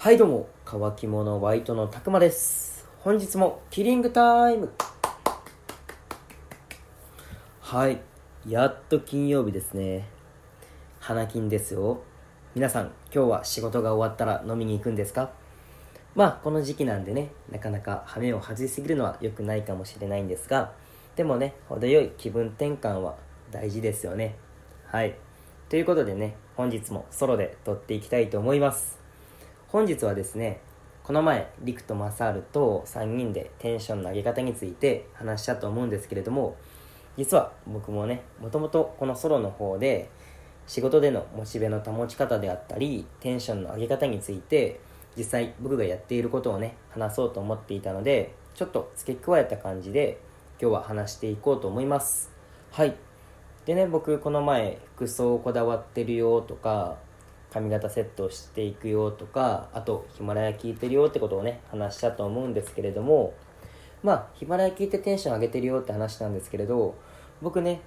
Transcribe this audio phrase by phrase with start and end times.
[0.00, 0.48] はいどうも。
[0.64, 2.86] 乾き物バイトのたくまです。
[3.00, 4.70] 本日もキリングタイム。
[7.60, 8.00] はい
[8.46, 10.06] やっと金曜日ですね。
[11.00, 12.00] 花金ですよ。
[12.54, 15.32] 皆さん今日は仕事が終わったら飲みに行くんですか？
[16.14, 20.74] まあこの時期なんでねなかなか羽目を外しすぎるのは良くないかもしれないんですが
[21.16, 23.16] でもね程よい気分転換は
[23.50, 24.36] 大事ですよね。
[24.86, 25.16] はい。
[25.68, 29.07] ということでね本日もソロで撮っていきたいと思います。
[29.70, 30.60] 本日はですね
[31.02, 36.56] この前リクとマサールと3人でテンションの上げ方について話したと思うんですけれども
[37.18, 40.08] 実は僕もねもともとこのソロの方で
[40.66, 44.80] 仕事でのモチベの保ち方であったりテンションの上げ方について
[45.18, 50.18] 実際僕がやっていることをね話そうと思っていたのでちょっと付け加えた感じで
[50.58, 52.30] 今日は話していこうと思います。
[52.72, 52.96] はい。
[53.66, 56.96] でね僕この前服装こだわってるよとか
[57.52, 63.34] 髪型セットをしていくよとかあとヒマラヤ聞いてるよってことをね話したと思うんですけれども
[64.02, 66.94] まあヒマラヤ聞いてテンション上げてるよって話なんですけれど
[67.40, 67.80] 僕ね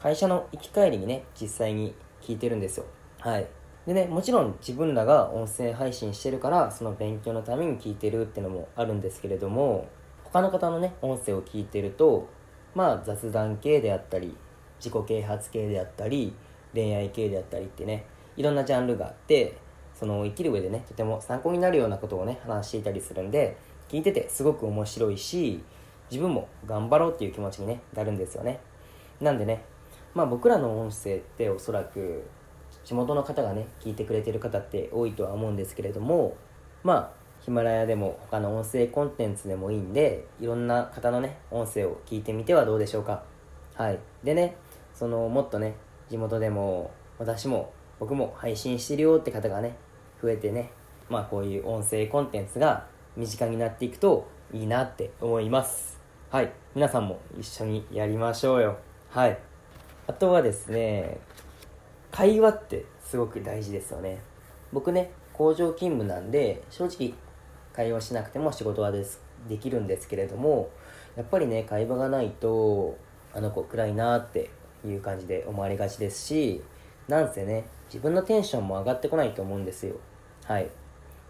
[0.00, 2.86] 会社の行き帰りにね実際に聞いてるんですよ。
[3.20, 3.46] はい。
[3.86, 9.88] でねもちろん自分らが音声配信してるからその勉強のために聞いてるってのもあるんですけれども
[10.24, 12.28] 他の方のね音声を聞いてると
[12.74, 14.34] まあ雑談系であったり
[14.78, 16.34] 自己啓発系であったり
[16.72, 19.56] 恋愛系であったりってねいろんなジャンルがあって
[19.94, 23.56] その生きる上でねとても参考になるようなことをね話していたりするんで
[23.88, 25.62] 聞いててすごく面白いし
[26.10, 28.60] 自分も頑張ろうっていう気持ちに、ね、なるんですよね。
[29.20, 29.64] なんでね
[30.14, 32.24] まあ僕らの音声っておそらく
[32.84, 36.36] 地元の方がね聞いてくれてる方って多いとは思うんですけれども
[36.82, 43.22] まあヒマラヤでも他の音声コンテンツでもいいんでいろんな方のね音声を聞いてみてはどうでしょうか。
[43.74, 43.98] はい。
[44.22, 44.56] でね
[44.92, 45.74] そのもっとね
[46.08, 49.76] 地元でも私も僕も配信してるよって方がね
[50.22, 50.70] 増えてね
[51.08, 56.00] まあこういう音声コンテンツが身近になっていくといいなって思います。
[56.30, 56.52] はい。
[56.74, 58.78] 皆さんも一緒にやりましょうよ。
[59.10, 59.38] はい。
[60.06, 61.18] あとはですね
[62.10, 64.20] 会話ってすごく大事ですよね。
[64.72, 67.14] 僕ね工場勤務なんで正直
[67.72, 70.70] 会話しなくても仕事はですできるんですけれども
[71.16, 72.96] やっぱりね会話がないと
[73.32, 74.50] あの子暗いなって
[74.84, 76.62] いう感じで思われがちですし
[77.08, 79.96] なんせね自分のテンションも上がってこないと思うんですよ。
[80.44, 80.68] はい。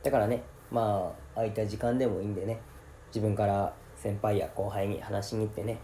[0.02, 2.60] だからねまあ空いた時間でもいいんでね
[3.08, 5.78] 自分から先輩や後輩に話しに行ってね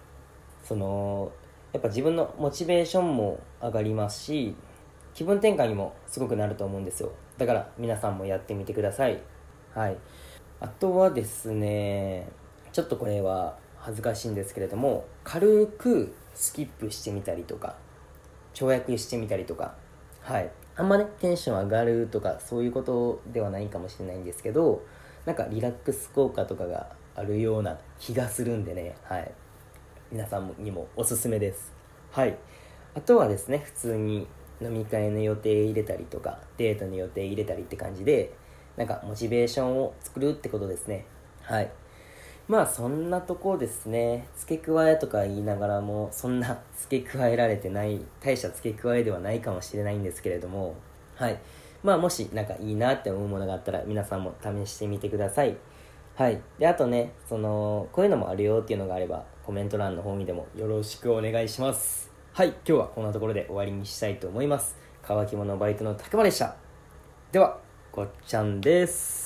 [0.62, 1.32] その
[1.72, 4.54] やっぱ自分のモチベーションも上がりますし
[5.14, 7.12] 気分転換にもすごくなると思うんですよ。
[7.38, 9.20] だから皆さんもやってみてください。
[9.74, 9.96] はい。
[10.60, 12.28] あとはですね
[12.72, 17.76] ちょっとこれは恥ずかしいんですけれども軽くスキップしてみたりとか
[18.54, 19.74] 跳躍してみたりとか。
[20.20, 20.50] はい。
[20.76, 24.82] あんまねテンション上がるとかそういうことではないかもしれないんですけど
[25.26, 28.94] なんかリラックス効果とかがあるような気がするんでね。
[29.02, 29.30] はい。
[30.10, 31.72] 皆さんにもおすすめです。
[32.10, 32.36] はい。
[32.94, 34.26] あとはですね普通に
[34.60, 38.32] 飲み会の予定入れたりとかデートの予定入れたりって感じで
[38.76, 41.06] なんかモチベーションを作るってことですね。
[41.42, 41.70] はい。
[42.50, 44.26] まあそんなとこですね。
[44.36, 50.74] 付け加えとか言いながらもそんな付け加えられてない大した付け加えではないかもしれないんですけれども。
[51.14, 51.38] はい。
[51.84, 55.56] まあもしなんかいいなって思うものがあったら皆さんも試してみてください。
[56.16, 56.40] はい。
[56.58, 62.10] であとねそのこういうのもあるよっていうのがあればコメント欄の方にでもよろしくお願いします。
[62.32, 62.48] はい。
[62.48, 64.76] 今日はこんなところで終わりにしたいと思います。
[65.02, 66.56] 乾き物バイトのたくまでした。
[67.30, 67.60] では
[67.92, 69.20] ごっちゃんです。